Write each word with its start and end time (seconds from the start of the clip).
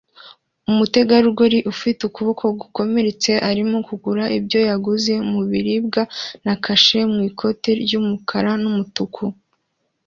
Umutegarugori 0.71 1.57
ufite 1.71 1.99
ukuboko 2.09 2.43
gukomeretsa 2.61 3.33
arimo 3.49 3.77
kugura 3.87 4.23
ibyo 4.37 4.59
yaguze 4.69 5.13
mu 5.31 5.39
biribwa 5.49 6.01
na 6.45 6.53
kashi 6.63 6.99
mu 7.13 7.19
ikoti 7.29 7.69
ry'umukara 7.81 8.51
n'umutuku 8.61 9.23